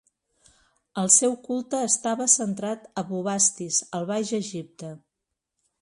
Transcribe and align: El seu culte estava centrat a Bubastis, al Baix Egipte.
El 1.01 1.11
seu 1.15 1.35
culte 1.49 1.83
estava 1.89 2.27
centrat 2.37 2.89
a 3.03 3.07
Bubastis, 3.13 3.81
al 3.99 4.11
Baix 4.15 4.37
Egipte. 4.43 4.95